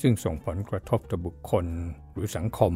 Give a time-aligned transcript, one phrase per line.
[0.00, 1.66] ซึ่งส่งผลกระทบต่อบุคคล
[2.12, 2.74] หรือสังคม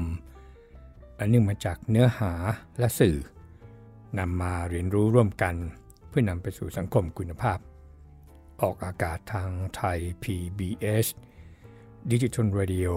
[1.18, 2.32] อันเนื่องมาจากเนื้อหา
[2.78, 3.16] และสื่อ
[4.18, 5.54] นำมาเรียนรู้ร่วมกัน
[6.08, 7.58] เพื่อนำไปสู่สังคมคุณภาพ
[8.62, 11.06] ออกอากาศทางไทย PBS
[12.10, 12.92] Digital Radio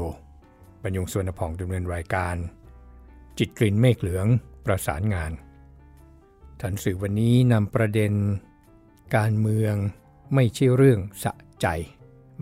[0.81, 2.36] บรรยงสวนพองดำเนินรายการ
[3.38, 4.28] จิตกลิ่นเมฆเหลือง
[4.66, 5.31] ประสานงาน
[6.62, 8.14] ทันสื่อวันนี้นำประเด็น
[9.16, 9.75] การเมือง
[10.34, 11.67] ไม่ใช่เรื่องสะใจ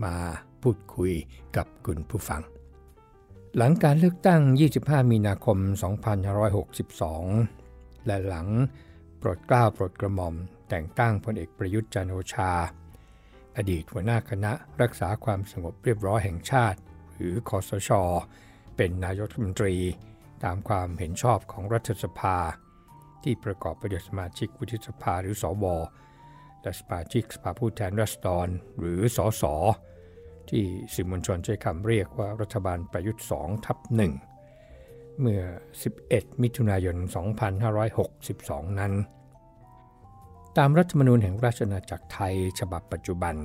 [0.03, 0.15] มา
[0.65, 1.13] พูดคุย
[1.55, 2.41] กับคุณผู้ฟัง
[3.57, 4.41] หลังการเลือกตั้ง
[4.75, 5.57] 25 มีนาคม
[7.23, 8.47] 2562 และหลัง
[9.17, 10.35] โปรดเกล้าโปรดกระหม่อม
[10.69, 12.51] แต่งตั้งพลเอกประยุทธ์จันโอชา
[13.57, 16.79] อดีตหัวหน้าคณะรักษาความสงบเรียบร้อยแห่งชาติ
[17.13, 17.91] หรือคอสช
[18.77, 19.75] เป็นนายกรัฐมนตรี
[20.43, 22.37] ตามความเห็นชอบของรัฐสภา
[23.23, 25.65] ที่ประกอบไปด้วยสมาชิกวุฒิสภาหรือสว
[26.61, 28.47] และสมาชิกสภาผู้แทนราษฎร
[28.79, 29.45] หรือสส
[30.49, 34.13] ที่สื่อมวลชนใช้คำเรียกว่ารัฐบาลประยุทธ์2ทับหนึ่ง
[35.19, 35.43] เมื่อ
[35.91, 36.97] 11 มิถุนายน
[37.87, 38.93] 2562 นั้น
[40.57, 43.35] ตามรัฐธรรมนูญแห่งราชอาณาจักรไทยฉบับปัจจุบัน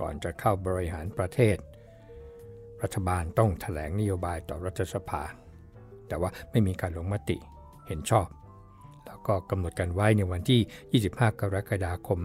[0.00, 1.56] ก่อนจะเข้าบริหารประเทศ
[2.82, 5.22] รัฐบาลต้องถแถลงนโยบายต่อรัฐสภา
[6.08, 7.36] แต่ว่าไม่มีการลงมติ
[7.86, 8.26] เห็นชอบ
[9.06, 12.20] แล้วก็กำหนดกันไว้ในวันที่ 25 กรกฎาคม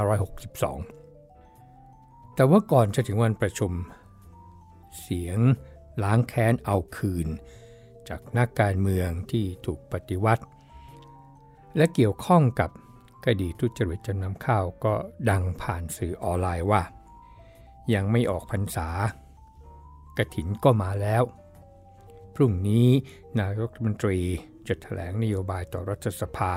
[0.00, 1.01] 2562
[2.34, 3.72] แต่ว่าก่อนจะถึงวันประชุม
[5.00, 5.38] เสียง
[6.02, 7.28] ล้างแค้นเอาคืน
[8.08, 10.44] จากนักการเมืองที่ถูกปฏิวัติ
[11.76, 12.70] และเกี่ยวข้องกับ
[13.24, 14.94] คดีทุจริตจำนำข้าวก็
[15.30, 16.82] ดังผ่านสื่อออนไลน์ว่า
[17.94, 18.88] ยังไม่ออกพรรษา
[20.18, 21.22] กระถินก็มาแล้ว
[22.34, 22.86] พรุ่งนี้
[23.40, 24.20] นายกรัฐมนตรี
[24.68, 26.54] จะแถลงนโยบายต่อรัฐสภา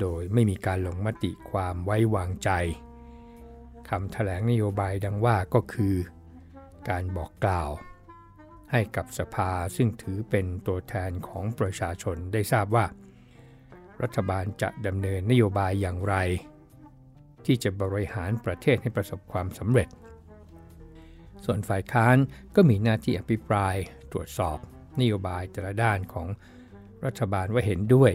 [0.00, 2.50] โดยไม่มีการลงมติความไว้วางใจ
[3.88, 5.94] คำแถลงนโยบายดังว่าก็คือ
[6.88, 7.70] การบอกกล่าว
[8.70, 12.86] ให้กับสภาซึ่งถือเป็นตัวแทนของประชาชนได้ทราบว่า
[14.02, 16.14] รัฐบาลจะดำเนินนโยบายอย่างไร
[17.44, 19.88] ที่จะบริหารประเทศให้ประสบความสำเร็จ
[21.44, 22.16] ส่วนฝ่ายค้าน
[22.54, 23.74] ก็มีหน้าที่อภิปราย
[24.12, 24.58] ตรวจสอบ
[25.00, 26.28] นโยบายแต่ละด้านของ
[27.04, 28.12] รัฐบาลว่าเห็นด้วย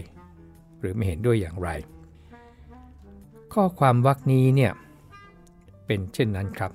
[0.79, 1.69] หรือไม่เห็นด้วยอย่างไร
[3.53, 4.71] ข้อความวักนี้เนี่ย
[5.85, 6.71] เป็นเช่นนั้นครับ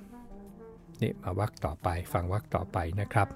[1.03, 3.29] นี่มาวักต่อไปฟังวักต่อไปนะครับ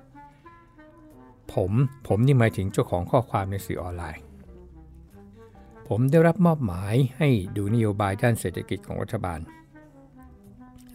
[1.52, 1.72] ผม
[2.08, 4.22] ผมนี่หมายถึงเจ้าของข้อความในสื่อออนไลน์
[5.88, 9.40] ผมได้รับมอบหมายให้ดูนโยบายด้านเศรษฐกิจของรัฐบาล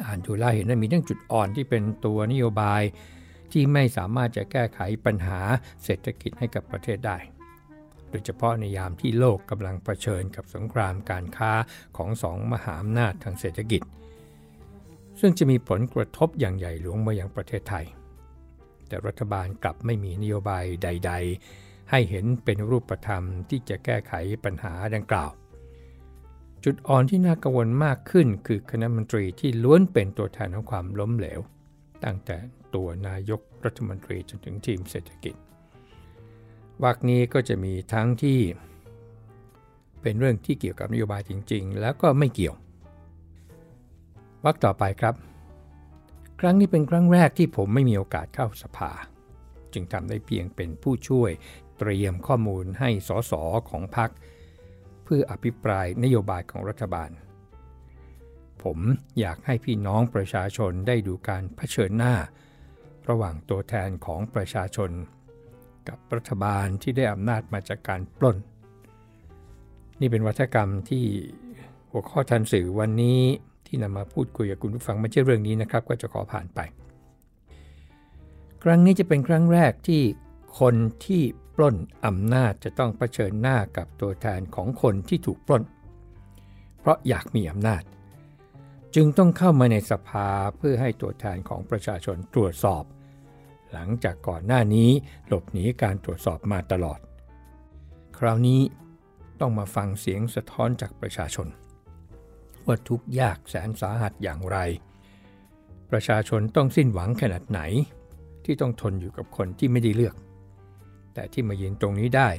[0.06, 2.82] อ่านดูแลเห็นว่ามีทั้งจุดอ่อนที่เป็นตัวนโยบาย
[3.52, 5.40] ที่ไม่สามารถจะแก้ไขปัญหา
[5.84, 7.18] เศรษฐกิจให้กับประเทศได้
[8.10, 11.52] โดยเฉพาะในยามที่โลกกำลังเผชิญกับสงครามการค้า
[11.98, 13.82] ของสองมหาอำนาจทางเศรษฐกิจ
[15.20, 17.86] ซึ่งจะมีผลกระทบอย่างใหญ่หลวงมาอยังประเทศไทย
[18.88, 21.12] แต่รัฐบาลกลับไม่มีนโยบายใด
[21.52, 24.14] ๆ ให้เห็นเป็นรูปธรรมที่จะแก้ไข
[24.44, 25.32] ปัญหาดังกล่าว
[26.64, 31.40] จุดอ่อนที่น่ากังวลมากขึ้นคือคณะมนตรีที่ล้วนเป็นตัวแทนของความล้มเหลว
[32.04, 32.38] ตั้งแต่
[32.76, 35.36] ตัวนายกรัฐมนตรีจนถึงทีมเศรษฐกิจ
[36.84, 38.40] วรรคนี้ก็จะมีทั้งที่
[40.02, 42.56] เป็นเรื่องที่เกี่ยวกับนโยบายจริง ๆ แล้วก็ไม่เกี่ยว
[44.46, 45.16] วรรคต่อไปครับ
[46.40, 48.92] ครั้งนี้เป็นครั้งแรกที่ผมไม่มีโอกาสเข้าสภา
[49.74, 51.32] จึงทำได้เพียงเป็นผู้ช่วย
[51.80, 53.34] เตรียมข้อมูลให้สส
[53.70, 54.10] ของพรรค
[55.04, 57.10] เพื่ออภิปรายนโยบายของรัฐบาล
[58.64, 58.78] ผม
[59.20, 62.16] อยากให้พี่น้องประชาชนได้ดูการเผชิญหน้า
[63.10, 64.92] ระหว่างตัวแทนของประชาชน
[65.88, 68.38] กับรัฐบาลที่ได้อำนาจมาจากการปล้น
[70.00, 71.04] นี่เป็นวัฒกรรมที่
[71.92, 73.22] หัวข้อทันสื่อวันนี้
[73.70, 76.60] ที่นำมาพูดคุยกับคุณผู้ฟังไม่ใช่เรื่องนี้นะครับ ก็จะขอผ่านไป
[78.64, 80.02] ครั้งนี้จะเป็นครั้งแรกที่
[80.60, 80.76] คน
[81.06, 81.22] ที่
[81.56, 81.76] ปล้น
[82.06, 85.64] อำนาจจะต้องเผชิญหน้ากับตัวแทนของคนที่ถูกปล้น
[86.80, 87.84] เพราะอยากมีอำนาจ
[88.96, 90.28] จึงต้องเข้ามาในสภา
[90.58, 92.84] เพื่อให้ตัวแทนของประชาชนตรวจสอบ
[93.72, 94.90] หลังจากก่อนหน้านี้
[95.28, 97.00] หลบหนีการตรวจสอบมาตลอด
[98.18, 98.62] คราวนี้
[99.40, 101.48] ต้องมาฟังเสียงสะท้อนจากประชาชน
[102.68, 104.58] ว่าทุกยากแสนสาหัสอย่างไร
[105.92, 107.62] ประชาชนต้องสิ้นหวังขนาดไหน
[108.46, 110.16] ที่ต้องทนอยู่กับคนที่ไม่ได้เลือก
[111.14, 112.30] แต่ที่มายืนตรงนี้ได้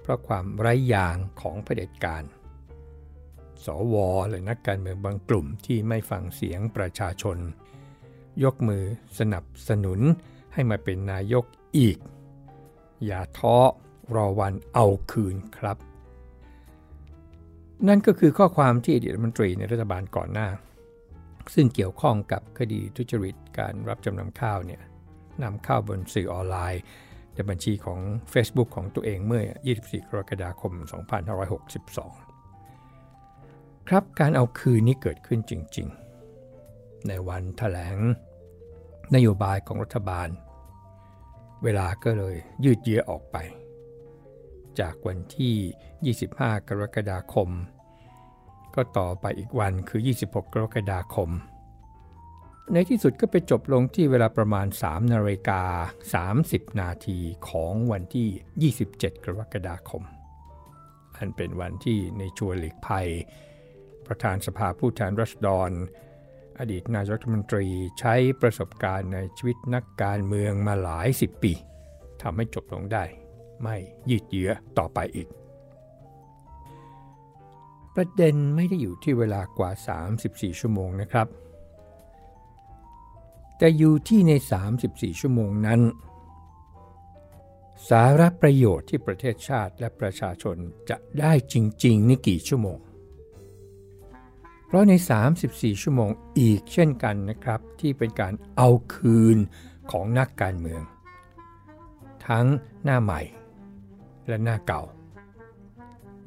[0.00, 2.22] เพราะความไร้ยางของเผด็จการ
[3.64, 3.94] สว
[4.28, 7.38] หรือนักการเมืองบางกลุ่มที่ไม่ฟังเสียงประชาชน
[8.44, 8.84] ยกมือ
[9.18, 10.00] สนับสนุน
[10.52, 11.44] ให้มาเป็นนายก
[11.78, 11.98] อีก
[13.06, 13.56] อย่าท้อ
[14.14, 15.76] รอวันเอาคืนครับ
[17.88, 20.48] นั่นก็คือข้อความที่อดีตรัฐมนตรีในรัฐบาลก่อนหน้า
[21.54, 24.82] ซึ่งเกี่ยวข้องกับคดีทุจริตการรับจำนำข้าวเนี่ย
[25.42, 26.82] นำข้าวบนสื่อออนไลน์
[27.34, 28.00] ในบัญชีของ
[28.32, 29.42] Facebook ของตัวเองเมื่อ
[29.76, 30.72] 24 กรกฎาคม
[32.30, 35.88] 2562 ครับการเอาคืนนี้เกิดขึ้นจริง
[36.46, 37.98] ๆ ในวันถแถลง
[39.14, 40.28] นโยบายของรัฐบาล
[41.64, 43.36] เวลาก็เลยยืดเยื้อออกไป
[44.80, 47.48] จากวันที่ 25 กรกฎาคม
[48.74, 51.30] ก็ต่อไปอีกวันคือ 26 กรกฎาคม
[52.72, 55.62] ในที่สุดก็ไปจบลงที่เวลาประมาณ 3นาฬิกา
[56.40, 57.18] 30 นาที
[57.48, 60.02] ของวันที่ 27 กรกฎาคม
[61.16, 63.08] อันเป็นวันที่ในชัวหลีกภัย
[64.06, 65.70] ประธานสภาผู้แทนรัษฎร
[66.58, 67.66] อดีตนายกรัฐมนตรี
[68.00, 71.52] ใช้ประสบการณ์ในชีวิตนักการเมืองมาหลายสิบปี
[72.22, 73.04] ทำให้จบลงได้
[73.62, 73.76] ไม่
[74.10, 75.28] ยืดเยื้อต่อไปอีก
[77.94, 79.70] ประเด็นไม่ได้อยู่ที่เวลากว่า
[80.14, 81.26] 34 ชั่วโมงนะครับ
[83.58, 84.32] แต่อยู่ที่ใน
[84.76, 85.80] 34 ชั่วโมงนั้น
[87.88, 90.56] สาระประโยชน์ที่ประเทศชาติและประชาชน
[90.90, 91.54] จะได้จ
[91.84, 92.78] ริง ๆ นี่กี่ชั่วโมง
[94.66, 94.92] เพราะใน
[95.36, 99.38] 34 ชั่วโมงอีกเช่นกันนะครับ ที่เป็นการเอาคืน
[99.90, 100.82] ของนักการเมือง
[102.28, 102.46] ทั้ง
[102.84, 103.20] หน้าใหม่
[104.28, 104.82] และหน้าเก่า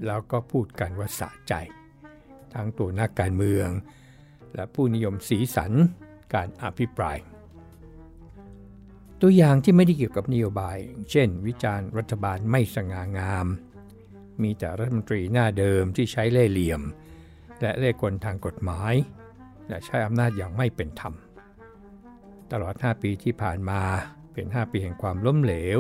[0.06, 1.54] แล้วก็พูดกันว่าสะใจ
[2.54, 3.70] ทั้งตัวนักการเมือง
[4.56, 5.72] และผู้นิยมสีสัน
[6.34, 7.18] การอภิปราย
[9.22, 10.78] ตัวอย่างที่ไม่ได้เกี่ยวกับนโยบาย
[11.12, 13.48] เช่น วิจารณ์รัฐบาลไม่สง่างาม
[14.44, 16.82] มีแต่รัฐมนตรีหน้าเดิมที่ใช้เล่เหลี่ยม
[17.62, 18.94] และเล่กลทางกฎหมาย
[19.68, 21.14] และใช้อำนาจอย่างไม่เป็นธรรม
[22.52, 23.82] ตลอด 5 ปีที่ผ่านมา
[24.34, 25.80] เป็น 5 ปีแห่งความล้มเหลว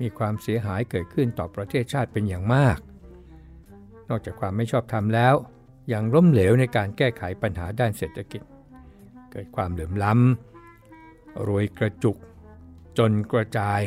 [0.00, 2.78] มีความเสียหายเกิดขึ้นต่อประเทศชาติเป็นอย่างมาก
[4.08, 5.34] นอกจากความไม่ชอบธรรมแล้ว
[5.92, 8.42] ยังล้มเหลวในการแก้ไขปัญหาด้านเศรษฐกิจ
[9.32, 12.16] เกิดความเหลื่อมล้ำรวยกระจุก
[12.98, 13.80] จนกระจาย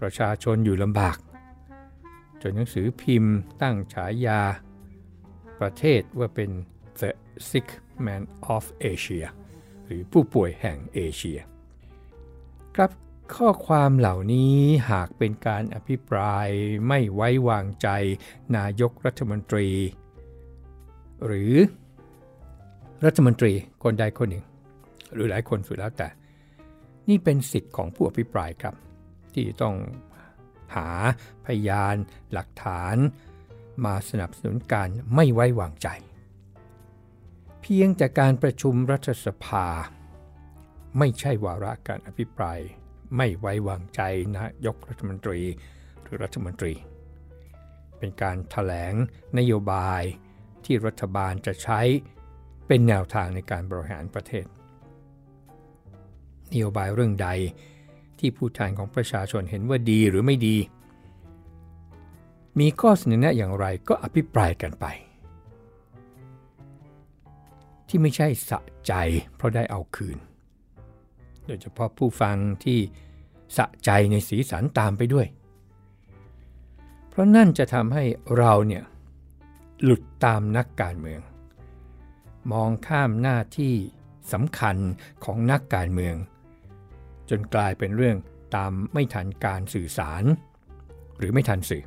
[0.00, 1.18] ประชาชนอยู่ลำบาก
[2.42, 4.40] จนหนังสือพิมพ์ตั้งฉายา
[5.60, 6.50] ประเทศว่าเป็น
[7.00, 7.10] the
[7.48, 7.68] sick
[8.06, 8.22] man
[8.54, 9.26] of Asia
[9.84, 11.38] หรือผู้ป่วยแห่งเอเชีย
[12.76, 12.90] ครับ
[13.32, 14.54] ข้อความเหล่านี้
[14.90, 16.48] หากเป็นการอภิปราย
[16.88, 17.88] ไม่ไว้วางใจ
[18.56, 19.68] นายกรัฐมนตรี
[21.26, 21.52] หรือ
[23.04, 23.52] รัฐมนตรี
[23.84, 24.44] คนใดคนหนึ่ง
[25.12, 26.08] หรือหลายคนสุดแล้วแต่
[27.08, 28.74] นี่เป็นสิทธิ์ของผู้อภิปรายครับ
[29.34, 29.76] ที่ต้อง
[30.76, 30.88] หา
[31.46, 31.96] พยาน
[32.32, 32.96] หลักฐาน
[33.84, 35.88] มาสนับสนุนการไม่ไว้วางใจ
[37.60, 39.66] เพียงแต่การประชุมรัฐสภา
[40.98, 42.58] ไม่ใช่วาระการอภิปราย
[43.16, 44.00] ไม่ไว้วางใจ
[44.36, 45.40] นายกรัฐมนตรี
[46.02, 46.72] หรือรัฐมนตรี
[47.98, 48.94] เป็นการถแถลง
[49.38, 50.02] นโยบาย
[50.64, 51.80] ที่รัฐบาลจะใช้
[52.66, 54.46] เป็นแนวทางในการบริหารประเทศ
[56.52, 57.28] นโยบายเรื่องใด
[58.18, 60.56] ที่ผู้แทนของประชาชนเห็นว่าดีหรือไม่ดี
[62.58, 64.86] มีข้อเสนอแนะอย่างไรก็อภิปรายกันไป
[67.88, 68.92] ที่ไม่ใช่สะใจ
[69.36, 70.18] เพราะได้เอาคืน
[71.46, 72.78] โดยเฉพาะผู้ฟังที่
[73.56, 75.26] สะใจในสีสันตามไปด้วย
[77.08, 78.04] เพราะนั่นจะทำให้
[78.38, 78.84] เราเนี่ย
[79.82, 81.20] หลุดตามนักการเมือง
[82.52, 83.74] มองข้ามหน้าที่
[84.32, 84.76] สำคัญ
[85.24, 86.16] ของนักการเมือง
[87.30, 88.16] จนกลายเป็นเรื่อง
[88.56, 90.24] ตามไม่ทันการสื่อสาร
[91.18, 91.84] หรือไม่ทันสื่อ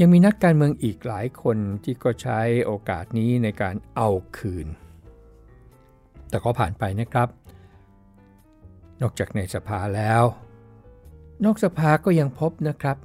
[0.00, 4.08] ยังมีนักการเมืองอีกหลายคนที่ก็ใช้โอกาสนี้ในการเอา
[4.38, 4.66] คืน
[6.28, 7.28] แต่ก็ผ่านไปนะครับ
[9.00, 10.22] นอกจากในสภาแล้ว
[11.44, 12.96] นอกสภาก็ยังพบนะครับ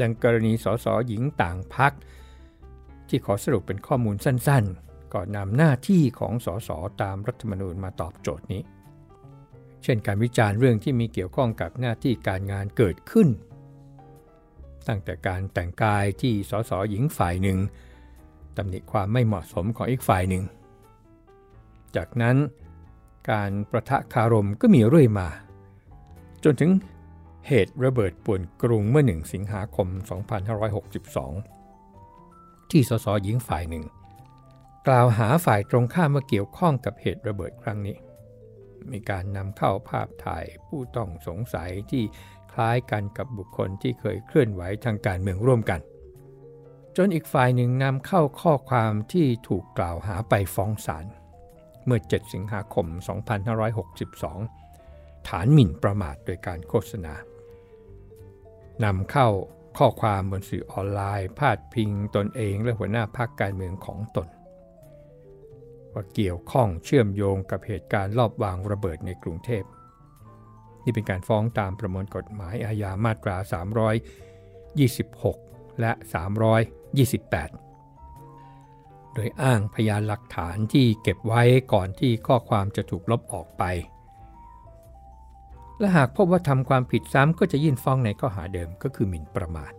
[0.00, 1.92] ดังกรณีสสหญิงต่างพัก
[3.08, 6.70] ที่ขอสรุปเป็นข้อมูลสั้นๆ ก่อนนำหน้าที่ของสส
[7.02, 8.62] ตามรัฐธรรมนูญมาตอบโจทย์นี้
[9.82, 13.28] เช่นการวิจารณ์เรื่องที่มีเกี่ยวข้องกับหน้าที่การงานเกิดขึ้น
[14.88, 17.58] ตั้งแต่การแต่งกายที่สสหญิงฝ่ายหนึ่ง
[18.56, 20.44] ตำหนิความไม่เหมาะสมของอีกฝ่ายหนึ่ง
[21.96, 22.36] จากนั้น
[23.30, 25.28] การประทะคารมก็มีเรื่อยมา
[26.44, 26.70] จนถึง
[27.46, 29.88] เหตุระเบิดป่วนกรุงเมื่อ1สิงหาคม
[31.88, 33.84] 2562 ที่สสหญิงฝ่ายหนึ่ง
[34.86, 37.96] กล่าวหาฝ่ายตรงข้ามมาเกี่ยวข้องกับเหตุระเบิดครั้งนี้
[38.90, 42.04] มีการนำเข้าภาพถ่ายผู้ต้องสงสัยที่
[42.52, 45.80] คล้ายกันกับบุคคลที่เคยเคลื่อนไหวทางการเมืองร่วมกัน
[46.96, 51.06] จนอีกฝ่ายหนึ่งนำเข้าข้อความที่ถูกกล่าวหาไปฟ้องศาล
[51.88, 52.86] เมื่อ 7 สิงหาคม
[54.48, 57.14] 2562 ฐานหมิ่นประมาทโดยการโฆษณา
[58.84, 59.28] นำเข้า
[59.78, 64.28] ข้อความบนสื่อออนไลน์พาดพิงตนเองและหัวหน้าพรรคการเมืองของตน
[65.92, 69.64] ว่าเกี่ยวข้องเชื่อมโยงกับเหตุการณ์ลอบวางระเบิดในกรุงเทพ
[70.84, 73.36] นี่เป็นการฟ้องตามประมวลกฎหมายอาญามาตรา
[74.98, 75.92] 326 และ
[76.82, 77.67] 328
[79.18, 83.64] โดยอ้างพยานหลักฐานที่เก็บไว้ก่อนที่ข้อความจะถูกลบออกไป
[85.78, 89.72] และหากพบว่าทำความผิดซ้ำก็จะยื่นฟ้องในข้อหาเดิมก็คือหมิ่นประมาท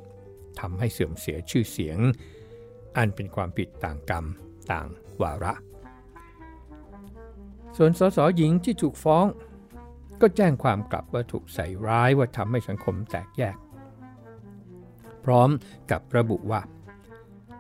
[0.60, 1.98] ทำให้เสื่อมเสียชื่อเสียง
[2.98, 4.26] อันเป็นความผิดต่างกรรม
[4.72, 4.88] ต่าง
[5.22, 5.54] วาระ
[7.78, 9.26] ส่วนสสหญิงที่ถูกฟ้อง
[10.22, 13.58] ก็แจ้งความกลับว่าถูกใส่ร้ายว่าทำให้สังคมแตกแยก
[15.24, 15.50] พร้อม
[15.92, 16.62] กับระบุว่า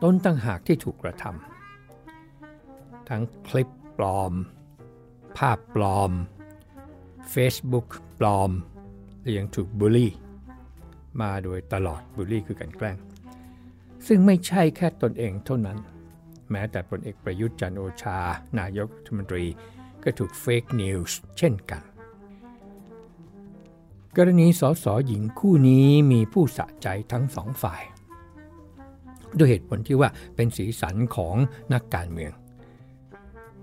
[0.03, 1.48] ต้นตั้งหากที่ถูกกระทำ
[3.09, 4.33] ทั้งคลิปปลอม
[5.37, 6.11] ภาพปลอม
[7.33, 7.87] Facebook
[8.19, 8.51] ปลอม
[9.21, 10.11] และยังถูกบูลลี่
[11.21, 12.97] มาโดยตลอดบูลลี่คือการแกล้ง
[14.07, 15.77] ซึ่งไม่ใช่แค่ตนเองเท่านั้น
[16.51, 18.19] แม้แต่พลเอกประยุทธ์จันโอชา
[18.59, 19.45] นายกรัฐมนตรี
[20.03, 21.81] ก็ถูกเฟกนิวส์เช่นกัน
[24.17, 27.83] กรณีสสหญิงคู่นี้มีผู้สะใจทั้งสองฝ่าย
[29.37, 31.35] ด้วยเหตุผลที่ว่าเป็นสีสันของ
[31.73, 32.31] นักการเมือง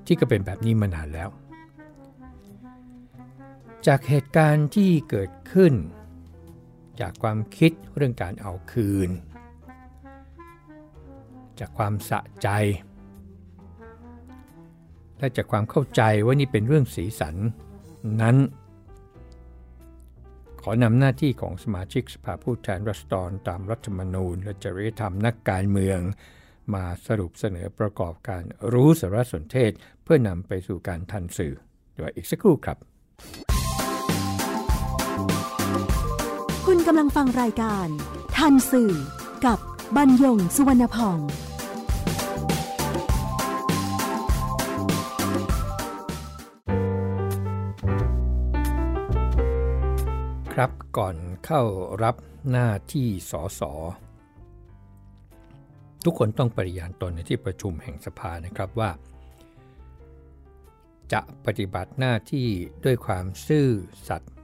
[0.07, 1.29] ที่ก็เป็นแบบนี้มานานแล้ว
[3.87, 5.75] จากเหตุการณ์ที่เกิดขึ้น
[7.01, 9.11] จากความคิดเรื่องการเอาคืน
[11.61, 12.49] จากความสะใจ
[15.19, 17.37] และจากความเข้าใจว่านี่เป็นเรื่องสีสัน
[18.23, 18.37] นั้น
[20.63, 26.01] ขอนำหน้าที่ของสมาชิกสภาผู้แทนรัศดรตามรัฐธรรมนูญ และจริยธรรมนักการเมือง
[26.75, 28.43] มาสรุปเสนอประกอบการ
[28.73, 29.73] รู้สารสนเทศ
[30.05, 31.55] เพื่อนำไปสู่การทันสื่อ
[31.93, 32.79] เดี๋ยวอีกสักครู่ครับ
[36.67, 37.87] คุณกำลังฟังรายการ
[38.37, 38.93] ทันสื่อ
[39.47, 39.59] กับ
[39.97, 41.19] บรรยงสุวรรณพอง
[50.53, 51.63] ครับก่อนเข้า
[52.03, 52.17] รับ
[52.51, 53.73] หน้าที่สอสอ
[56.05, 58.91] ทุกคนต้องปริญาณตนในที่ประชุมแห่งสภานะครับว่า
[61.13, 62.49] จะปฏิบัติหน้าที่
[62.85, 63.69] ด้วยความซื่อ
[64.09, 64.35] สัตย์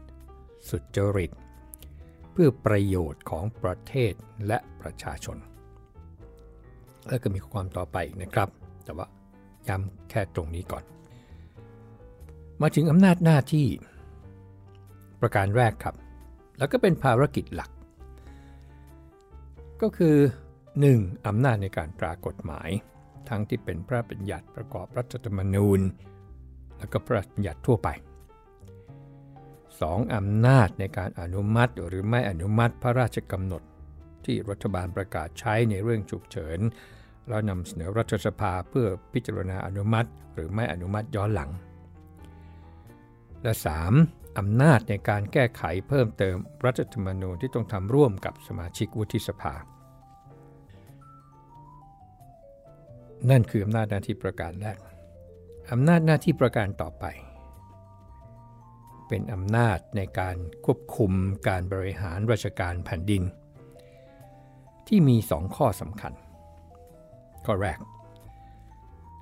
[0.68, 1.30] สุจริต
[2.32, 4.12] เพื่อประโยชน์ของประเทศ
[4.47, 5.37] และประชาชน
[7.09, 8.49] แล้วก็มีความต่อไปนะครับ
[8.85, 9.06] แต่ว่า
[9.68, 10.85] ย้ำแค่ตรงนี้ก่อน
[12.62, 13.66] มาถึงอำนาจหน้าที่
[15.21, 15.94] ประการแรกครับ
[16.59, 17.71] แล้วก็เป็นภารกิจหลัก
[19.82, 20.16] ก็คือ
[20.81, 21.26] 1.
[21.26, 22.71] อำนาจในการตรากฎหมาย
[23.29, 25.81] ทั้งที่เป็นพระบัญญัติประกอบรัฐธรรมนูญ
[26.79, 27.88] และก็พระบัญญัติทั่วไป
[29.41, 30.14] 2.
[30.14, 33.62] อำนาจในการอนุมัติหรือไม่อนุมัติพระราชกำหนด
[34.25, 36.59] ที่รัฐบาลประกาศใช้ในเรื่องฉุกเฉิน
[37.29, 41.50] แล้วนำเสนอรัฐสภาเพื่อพิจารณาอนุมัติ หรือไม่อนุมัติย้อนหลัง
[43.43, 43.52] และ
[43.95, 44.38] 3.
[44.38, 49.55] อำนาจในการแก้ไขเพิ่มเติมรัฐธรรมนูญที่ต้องทำร่วมกับสมาชิกวุฒิสภา
[53.31, 54.79] นั่นคืออำนาจหน้าที่ประการแรก
[55.73, 57.05] อำนาจหน้าที่ประการต่อไป
[59.09, 61.12] เป็นอำนาจในการควบคุม
[61.49, 63.23] การบริหารราชการแผ่นดิน
[64.87, 66.12] ที่มี2ข้อสำคัญ
[67.47, 67.79] ข้อแรก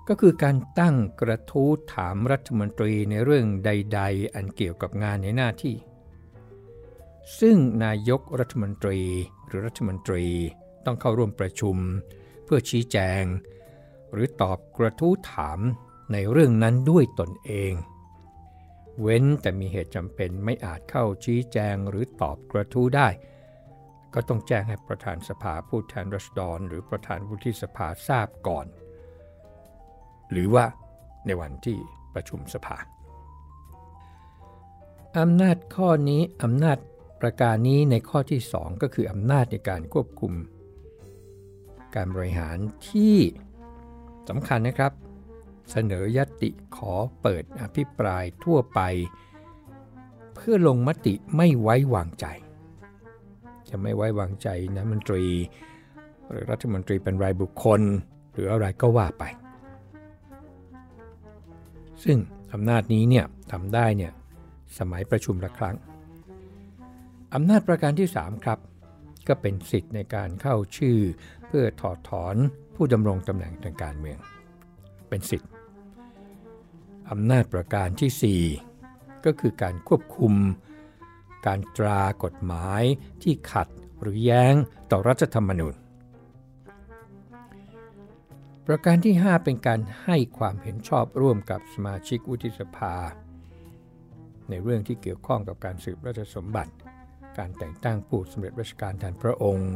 [0.08, 5.76] ก็คือการตั้งกระทู้ถามรัฐมนตรีในเรื่องใด ๆ อันเกี่ยวกับงานในหน้าที่
[7.40, 9.00] ซึ่งนายกรัฐมนตรี
[9.46, 10.26] หรือรัฐมนตรี
[10.84, 11.76] ต้องเข้าร่วมประชุม
[12.44, 13.22] เพื่อชี้แจง
[14.12, 15.60] หรือตอบกระทู้ถาม
[16.12, 17.72] ในเรื่องนั้นด้วยตนเอง
[19.00, 23.08] เว้นแต่มีเหตุจำเป็นไม่อาจเข้าชี้แจงหรือตอบกระทู้ได้
[24.14, 28.66] ก็ต้องแจ้งให้ประธานสภาผู้แทนรัษฎร หรือประธานวุฒิสภาทราบก่อน
[30.30, 30.64] หรือว่า
[31.26, 31.78] ในวันที่
[32.14, 32.78] ประชุมสภา
[35.18, 36.78] อำนาจข้อนี้อำนาจ
[37.20, 40.32] ประการนี้ในข้อที่ 2 ก็คืออำนาจในการควบคุม
[41.94, 43.16] การบริหารที่
[44.30, 44.92] สำคัญนะครับ
[45.70, 48.80] เสนอยติขอเปิดอภิปรายทั่วไป
[50.34, 52.26] เพื่อลงมติไม่ไว้วางใจ
[53.68, 55.24] จะไม่ไว้วางใจนะมนตรี
[56.28, 57.80] หรือรัฐมนตรีเป็นรายบุคคล
[58.32, 59.24] หรืออะไรก็ว่าไป
[62.04, 62.18] ซึ่ง
[62.52, 64.12] อำนาจนี้เนี่ยทำได้เนี่ย
[64.78, 65.76] สมัยประชุมละครั้ง
[67.34, 68.58] อำนาจประการที่ 3 ครับ
[69.28, 70.98] ก็เป็นสิทธิ์ในการเข้าชื่อ
[71.52, 72.36] เพื่อถอดถอน
[72.74, 74.18] ผู้ดำรงตำแหน่งทางการเมือง
[75.08, 75.50] เป็นสิทธิ์
[77.10, 78.44] อำนาจประการที่
[78.82, 80.34] 4 ก็คือการควบคุม
[81.46, 82.82] การตรากฎหมาย
[83.22, 83.68] ที่ขัด
[84.00, 84.54] หรือแย้ง
[84.90, 85.74] ต่อรัฐธรรมนูญ
[88.66, 92.94] ประการที่ 5 เป็นการให้ความเห็นชอบร่วมกับสมาชิกวุฒิสภา
[94.50, 96.72] ในเรื่องที่เกี่ยวข้องกับการสืบราชสมบัติ
[97.38, 99.72] การแต่งตั้งผู้สำเร็จราชการแทนพระองค์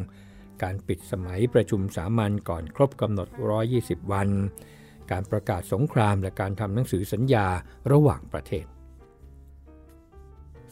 [0.62, 3.28] การปิดสมัยประชุมสามัญก่อนครบกำหนด
[3.70, 4.28] 120 วัน
[5.10, 7.46] การประกาศสงครามและการทำหนังสือสัญญา
[7.92, 8.66] ระหว่างประเทศ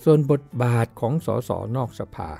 [0.02, 2.30] ส่วนบทบาทของสสนอกสภา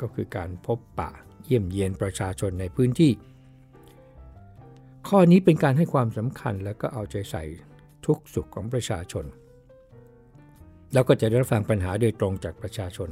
[0.00, 1.10] ก็คือการพบปะ
[1.44, 3.12] เยี่ยมเยียนประชาชนในพื้นที่
[5.08, 7.44] ข้อนี้เป็นการให้ความสำคัญและก็เอาใจใส่
[8.06, 9.24] ทุกสุขของประชาชน
[10.92, 13.08] แล้วก็จะได้ฟังปัญหาโดยตรงจากประชาชน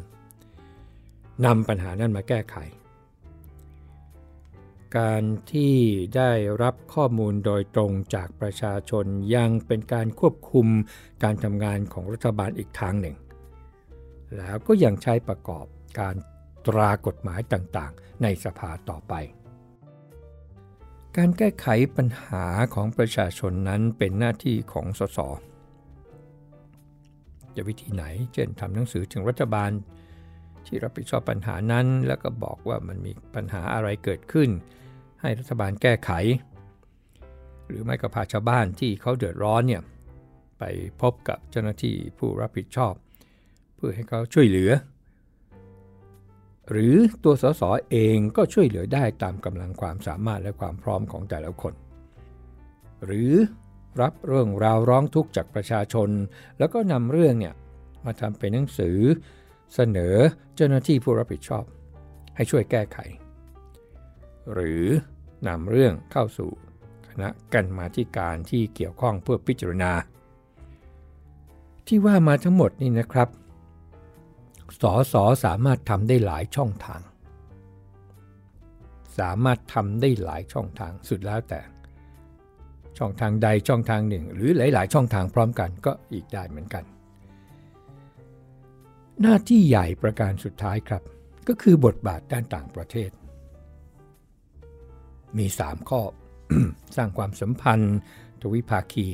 [1.46, 2.56] นำปัญหานั้นมาแก้ไข
[4.98, 5.22] การ
[5.52, 5.74] ที่
[6.16, 6.30] ได้
[6.62, 9.04] รับข้อมูลโดยตรงจากประชาชน
[9.36, 10.66] ยังเป็นการควบคุม
[11.22, 13.16] การทำงานของรัฐบาลอีกทางหนึ่ง
[14.36, 15.66] แล้วก็ยังใช้ประกอบ
[15.98, 16.14] การ
[16.66, 19.14] ตรากฎหมายต่างๆ ในสภาต่อไป
[21.16, 25.18] การแก้ไขปัญหาของประชาชนนั้นเป็นหน้าที่ของสส
[27.56, 29.70] จะวิธีไหน เช่นทำหนังสือถึงรัฐบาล
[30.66, 34.50] ที่รับผิดชอบปัญหานั้น แล้วก็บอกว่ามันมีปัญหาอะไรเกิดขึ้น
[35.22, 36.10] ให้รัฐบาลแก้ไข
[37.66, 39.82] หรือไม่ก็พาชาวบ้านที่เขาเดือดร้อนเนี่ย
[40.58, 40.62] ไป
[41.00, 42.94] พบกับเจ้าหน้าที่ผู้รับผิดชอบ
[43.76, 44.70] เพื่อให้เขาช่วยเหลือ
[46.70, 51.74] หรือตัวสสเองก็ช่วยเหลือได้ตามกำลังความสามารถและความพร้อมของแต่ละคน
[53.04, 53.32] หรือ
[54.00, 56.08] รับเรื่องราวร้องทุกข์จากประชาชน
[56.58, 57.54] แล้วก็นำเรื่องเนี่ย
[58.04, 58.98] มาทำเป็นหนังสือ
[59.74, 60.16] เสนอ
[60.56, 61.64] เจ้าหน้าที่ผู้รับผิดชอบ
[62.36, 62.98] ให้ช่วยแก้ไข
[64.52, 64.84] หรือ
[65.48, 66.50] นำเรื่องเข้าสู่
[67.08, 69.92] คณะกันมาที่การที่เกี่ยวข้องเพื่อพิจารณา
[71.86, 73.28] ที่ว่ามาทั้งหมดนี่นะครับ
[74.80, 77.00] สอสอสามารถทำได้หลายช่องทาง
[79.18, 81.60] สามารถทำได้หลายช่องทางสุดแล้วแต่
[82.98, 86.84] ช่องทางใดช่องทางหนึ่ง หรือหลาย ๆ ช่องทางพร้อมกันก็อีกได้เหมือนกัน
[89.20, 91.02] หน้าที่ใหญ่ประการสุดท้ายครับ
[91.48, 93.10] ก็คือบทบาทด้านต่างประเทศ
[95.38, 96.02] มี 3 ข้อ
[96.96, 97.96] สร้างความสัมพันธ์
[98.40, 99.06] ทวิภาคี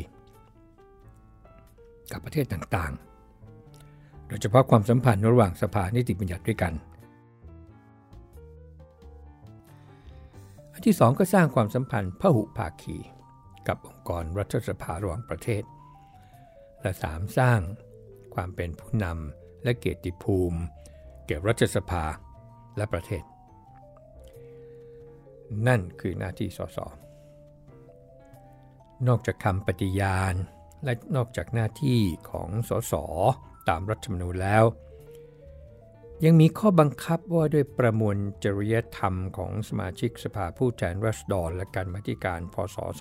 [2.11, 6.73] กับประเทศต่างๆ โดยเฉพาะความสัมพันธ์ระหว่างสภานิติบัญญัติด้วยกัน
[10.73, 12.97] อันที่สองก็สร้างความสัมพันธ์พหุภาคี
[13.69, 15.63] กับองค์กรรัฐสภาระหว่างประเทศ
[16.83, 17.61] และสามสร้าง
[18.35, 20.61] ความเป็นผู้นำและเกียรติภูมิ
[21.25, 22.05] เกี่ยวรัฐสภา
[22.77, 23.25] และประเทศ
[25.67, 26.79] นั่นคือหน้าที่สส
[29.09, 30.35] นอกจากคำปฏิญาณ
[30.85, 32.95] และนอกจากหน้าที่ของสส
[33.69, 34.65] ตามรัฐธรรมนูญแล้ว
[36.25, 42.99] ยังมีข้อบังคับว่าด้วยประมวลจริยธรรมของสมาชิกสภาผู้แทนรัษฎรและการมาธิการพศ 2553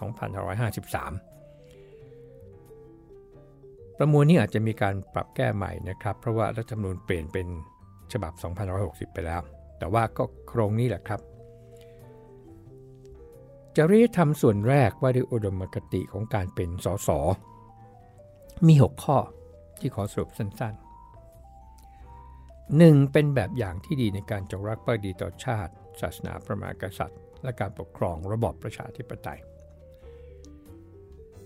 [3.98, 7.48] ประมวลนี้อาจจะมีการปรับแก้ใหม่นะครับ เพราะว่ารัฐธรรมนูญเปลี่ยนเป็น
[8.12, 8.34] ฉบับ
[8.74, 9.42] 2560 ไปแล้ว
[9.80, 11.22] แต่ว่าก็โครงนี้แหละครับ
[13.78, 17.10] จริยธรรมส่วนแรกว่าด้วยอุดมคติของการเป็นสส
[18.68, 19.18] มี 6 ข้อ
[19.80, 20.88] ที่ขอสรุปสั้นๆ
[22.98, 23.12] 1.
[23.12, 29.40] เป็นแบบอย่างที่ดีในการจงรักภักดีต่อชาติ ศาสนาพระมหากษัตริย์ และการปกครองระบอบประชาธิปไตย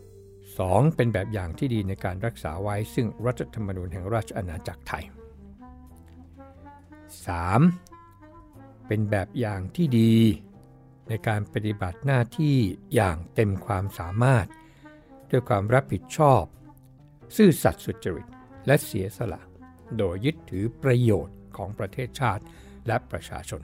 [0.03, 0.95] 2.
[0.95, 5.03] เป็นแบบอย่างที่ดีในการรักษาไว้ซึ่งรัฐธรรมนูญแห่งราชอาณาจักรไทย
[7.95, 8.87] 3.
[8.87, 10.13] เป็นแบบอย่างที่ดี
[11.11, 12.57] ในการปฏิบัติหน้าที่
[12.95, 14.47] อย่างเต็มความสามารถ
[15.29, 16.43] ด้วยความรับผิดชอบ
[17.37, 18.27] ซื่อสัตย์สุจริต
[18.67, 19.41] และเสียสละ
[19.97, 22.43] โดยยึดถือประโยชน์ของประเทศชาติ
[22.87, 23.61] และประชาชน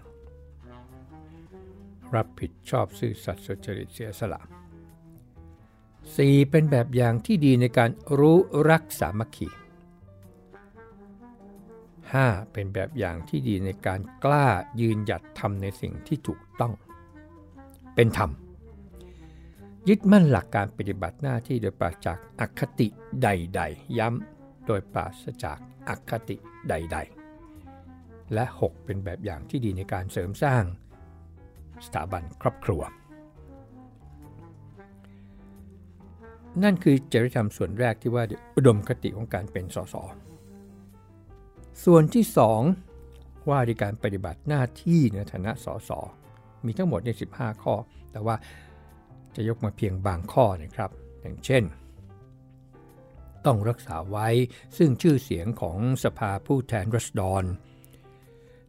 [2.16, 4.42] รับผิดชอบซื่อสัตย์สุจริตเสียสละ
[5.66, 6.52] 4.
[6.52, 8.38] เป็นแบบอย่างที่ดีในการรู้
[8.70, 9.50] รักสามัคคี
[12.02, 12.54] 5.
[12.54, 14.48] เป็นแบบอย่างที่ดีในการกล้า
[14.82, 16.74] ยืนหยัดทำในสิ่งที่ถูกต้อง
[18.00, 18.32] เป็นธรรม
[19.90, 22.88] ยึดมั่นหลักการปฏิบัติหน้าที่โดยปราศจากอคติ
[23.24, 25.58] ใด ๆ ย้ำโดยปราศจาก
[25.90, 26.36] อคติ
[26.70, 26.98] ใด
[27.66, 30.64] ๆ และ 6 เป็นแบบอย่างที่ดีในการเสริมสร้าง
[31.86, 32.82] สถาบันครอบครัว
[36.64, 38.24] นั่นคือจริยธรรมส่วนแรกที่ว่า
[38.56, 39.96] อุดมคติของการเป็นสส
[41.84, 42.26] ส่วนที่
[42.88, 45.92] 2 ว่าด้วยการปฏิบัติหน้าที่ในฐานะสส
[46.66, 47.74] มีทั้งหมดใน15 ข้อ
[48.12, 48.36] แต่ว่า
[49.36, 50.92] จะยกมาเพียงบางข้อนะครับ
[51.22, 51.64] อย่างเช่น
[53.46, 54.28] ต้องรักษาไว้
[54.78, 57.44] ซึ่งชื่อเสียงของสภาผู้แทนรัษฎร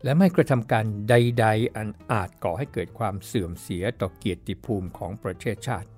[0.04, 5.88] และไม่กระทำการใด ๆ อันอาจก่อให้เกิดความเสื่อมเสียต่อเกียรติภูมิของประเทศชาติ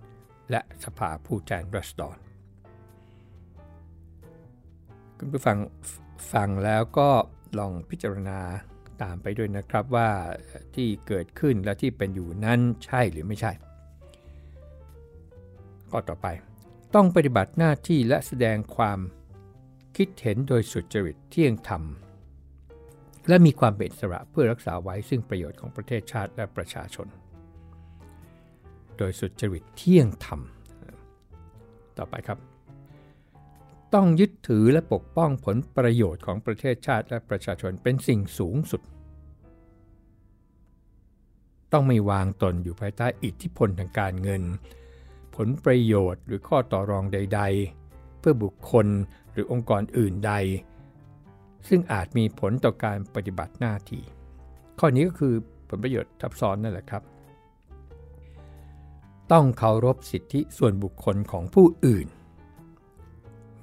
[0.51, 2.17] และสภาผู้แทนรัษฎร
[5.19, 5.59] คุณผู้ฟัง
[6.33, 7.11] ฟังแล้วก็
[7.59, 8.41] ลองพิจารณา
[9.03, 10.09] ตามไปด้วยนะครับว่า
[10.75, 13.53] ที่เกิดขึ้นและที่เป็นอยู่นั้นใช่หรือไม่ใช่
[15.91, 16.27] ข้อต่อไป
[16.95, 18.99] ต้องปฏิบัติหน้าที่และแสดงความ
[19.97, 21.83] คิดเห็นโดยสุจริตเที่ยงธรรม
[23.29, 27.07] และมีความเป็นอิสระเพื่อรักษาไว้ซึ่งประโยชน์ของประเทศชาติและประชาชน
[28.97, 30.41] โดยสุจริตเที่ยงธรรม
[31.99, 32.39] ต่อไปครับ
[33.95, 38.83] ต้องยึดถือและปกป้องผลประโยชน์ของประเทศชาติและประชาชนเป็นสิ่งสูงสุด
[41.73, 44.43] ต้องไม่วางตนอยู่ภายใต้อิทธิพลทางการเงิน
[45.35, 47.41] ผลประโยชน์หรือข้อต่อรองใด
[47.81, 48.87] ๆ เพื่อบุคคล
[49.33, 50.33] หรือองค์กรอื่นใด
[51.69, 54.03] ซึ่งอาจมีผลต่อการปฏิบัติหน้าที่
[54.79, 55.35] ข้อนี้ก็คือ
[55.69, 57.03] ผลประโยชน์ทับซ้อนนั่นแหละครับ
[59.33, 62.07] ต้องเคารพสิทธิส่วนบุคคลของผู้อื่น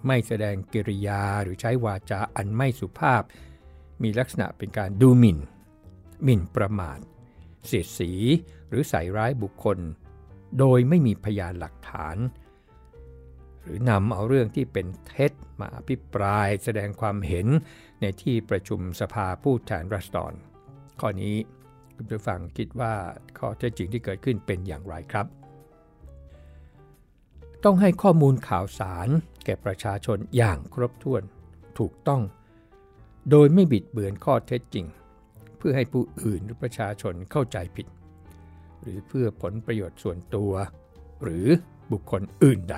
[0.07, 3.21] ไม่แสดงกิริยาหรือใช้วาจาอันไม่สุภาพ
[4.03, 5.39] มีลักษณะเป็นการดูหมิ่น
[6.23, 6.99] หมิ่นประมาท
[7.65, 8.11] เสียดสี
[8.69, 9.77] หรือใส่ร้ายบุคคล
[10.59, 12.17] โดยไม่มีพยานหลักฐาน
[13.61, 17.47] หรือนำเอาเรื่องที่เป็นเท็จมาอภิปรายแสดงความเห็น
[18.01, 20.33] ในที่ประชุมสภาผู้แทนรัษฎร
[20.99, 21.35] ข้อนี้
[21.95, 22.93] คุณผู้ฟังคิดว่า
[23.37, 25.25] ข้อเท็จจริงที่เกิดขึ้นเป็นอย่างไรครับ
[27.63, 29.09] ต้องให้ข้อมูลข่าวสาร
[29.45, 31.23] แก่ประชาชนอย่างครบถ้วน
[31.79, 32.21] ถูกต้อง
[33.31, 34.85] โดยไม่บิดเบือนข้อเท็จจริง
[35.57, 37.87] เพื่อให้ผู้อื่นหรือประชาชนเข้าใจผิด
[38.81, 40.51] หรือเพื่อผลประโยชน์ส่วนตัว
[41.23, 41.47] หรือ
[41.91, 42.77] บุคคลอื่นใด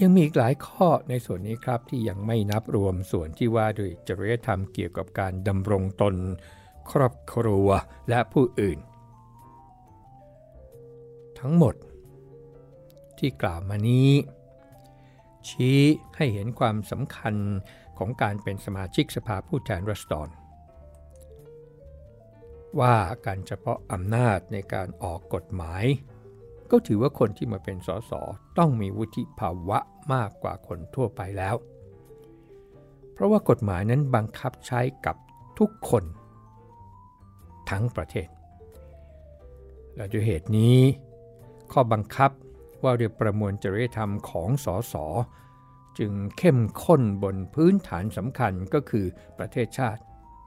[0.00, 6.14] ยังมีอีกหลายข้อในส่วนนี้ครับที่ยังไม่นับรวมส่วนที่ว่าด้วยจริยธรรมเกี่ยวกับการดำรงตน
[6.90, 7.68] ครอบครัว
[8.08, 8.78] และผู้อื่น
[11.38, 11.74] ทั้งหมด
[13.22, 14.10] ที่กล่าวมานี้
[15.48, 15.80] ชี้
[16.16, 17.34] ให้เห็นความสำคัญ
[17.98, 20.28] ของการเป็นสมาชิกสภาผู้แทนรัษฎร
[22.80, 22.94] ว่า
[23.26, 25.84] การเฉพาะอำนาจในการออกกฎหมาย
[26.70, 28.12] ก็ถือว่าคนที่มาเป็นสส
[28.58, 29.78] ต้องมีวุฒิภาวะ
[30.12, 31.56] มากกว่าคนทั่วไปแล้ว
[33.12, 35.16] เพราะว่ากฎหมายนั้นบังคับใช้กับ
[35.58, 36.04] ทุกคน
[37.70, 38.28] ทั้งประเทศ
[39.96, 40.78] และด้วยเหตุนี้
[41.72, 42.30] ข้อบังคับ
[42.84, 44.94] ว่าด้วยประมวลจริยธรรมของสส
[45.98, 49.06] จึงเข้มข้นบนพื้นฐานสำคัญก็คือ
[49.38, 50.02] ประเทศชาติ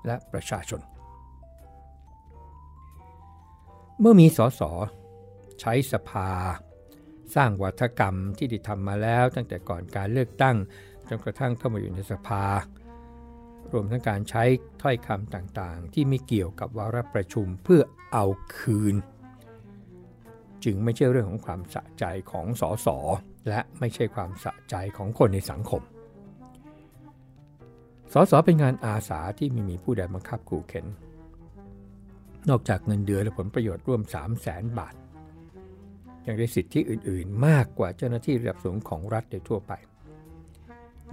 [0.06, 0.82] และประชาชน
[4.00, 4.62] เมื่อมีสส
[5.62, 6.30] ใช้สภา
[7.36, 10.56] สร้างวัฒกรรมที่ได้ทำมาแล้วตั้งแต่ก่อนการเลือกตั้ง
[11.08, 12.44] จนกระทั่งเข้ามาอยู่ในสภา
[13.74, 14.44] รวมทั้งการใช้
[14.82, 17.82] ถ้อยคำต่างๆ ที่ไม่เกี่ยวกับวาระประชุมเพื่อ
[18.14, 18.26] เอา
[18.58, 18.96] คืน
[20.66, 22.98] จึงไม่ใช่เรื่องของความสะใจของสอสอ
[23.48, 25.82] และไม่ใช่ความสะใจของคนในสังคม
[28.14, 30.86] สอสอเป็นงานอาสาที่ไม่มีผู้ใดบังคับขู่เข็น
[32.50, 34.96] นอกจากเงินเดือนและผลประโยชน์ร่วม 3 0 0แสนบาท
[36.26, 39.74] ยังได้สิทธิอื่น ๆ มากกว่าเจ้าหน้าที่ระดับสูงของรัฐโดยทั่วไป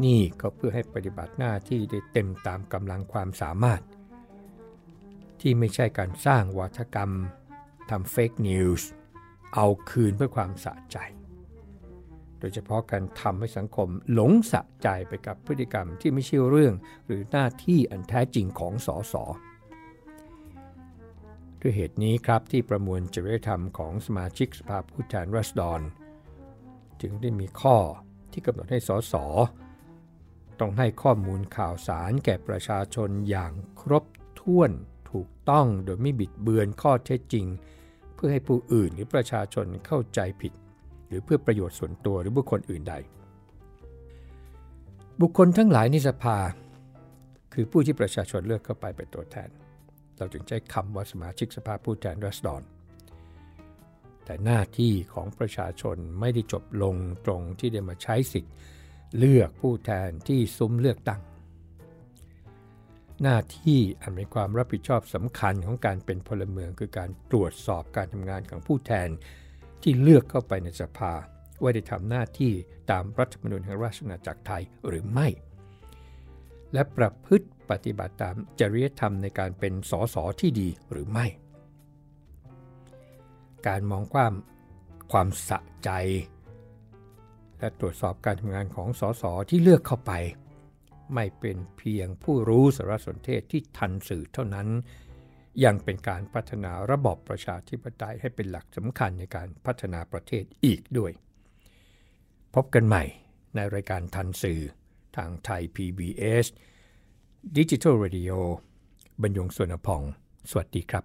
[0.05, 3.81] นี่ก็เพื่อให้ปฏิบัติหน้าที่ได้เต็มตามกำลังความสามารถ
[5.41, 7.11] ที่ไม่ใช่การสร้างวัฒกรรม
[7.91, 8.89] ทำเฟกนิวส์
[9.55, 10.99] เอาคืนเพื่อความสะใจ
[12.39, 16.75] โดยเฉพาะการทำให้สังคมหลงสะใจไปกับพฤติกรรมที่ไม่ใช่เรื่อง
[17.07, 19.15] หรือหน้าที่อันแท้จริงของสส
[21.61, 25.81] ด้วยเหตุนี้ครับที่ประมวลจริยธรรมของสมาชิกสภาผู้แทนรัษฎร
[27.01, 27.77] จึงได้มีข้อ
[28.33, 29.15] ที่กำหนดให้สส
[30.61, 34.05] ต้องให้ข้อมูลข่าวสารแก่ประชาชนอย่างครบ
[34.41, 34.71] ถ้วน
[35.11, 37.47] ถูกต้องโดยไม่บิดเบือนข้อเท็จจริง
[38.25, 40.53] พื่อให้ผู้อื่นหรือประชาชนเข้าใจผิด
[41.09, 42.95] หรือเพื่อประโยชน์ส่วนตัวหรือบุคคลอื่นใด
[45.21, 46.39] บุคคลทั้งหลายในสภา
[47.53, 49.49] คือผู้ที่ประชาชนเลือกเข้าไปเป็นตัวแทน
[50.17, 52.63] เราจึงใช้คำว่าสมาชิกสภาผู้แทนรัษฎร
[54.25, 58.55] แต่หน้าที่ของประชาชนไม่ได้จบลงตรงที่ได้มาใช้สิทธิ์
[59.19, 61.21] เลือกผู้แทนที่ซุ้มเลือกตั้ง
[63.23, 69.09] หน้าที่อันมีความรับผิดชอบสำคัญของการเป็นพลเมือง คือการตรวจสอบการทำงานของผู้แทน
[69.83, 71.13] ที่เลือกเข้าไปในสภา
[71.63, 72.53] ว่าได้ทำหน้าที่
[72.91, 75.29] ตามรัฐธรรมนูญแห่งราชอาณาจักรไทยหรือไม่
[76.73, 81.27] และประพฤติปฏิบัติตามจริยธรรมในการเป็นสสที่ดีหรือไม่
[83.67, 84.33] การมองความ
[85.13, 85.91] ความสะใจ
[87.59, 90.13] และตรวจสอบการทำงานของสสที่เลือกเข้าไป
[91.15, 94.69] ไม่เป็นเพียงผู้รู้สารสนเทศที่ทันสื่อเท่านั้น
[95.65, 101.13] ยังเป็นการพัฒนาระบอบประชาธิปไตยให้เป็นหลักสำคัญในการพัฒนาประเทศอีกด้วย
[102.55, 103.05] พบกันใหม่
[103.55, 104.61] ในรายการทันสื่อ
[105.17, 106.47] ทางไทย PBS
[107.57, 108.33] Digital Radio
[109.23, 110.03] บรรยงสวนพอง
[110.51, 111.05] สวัสดีครับ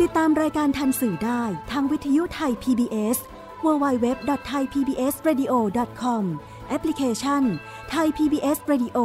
[0.00, 3.18] ติดตามรายการทันสื่อได้ทางวิทยุไทย PBS
[3.64, 6.24] www.thaipbsradio.com
[6.70, 7.42] แอปพลิเคชัน
[7.90, 8.98] ไทย PBS Radio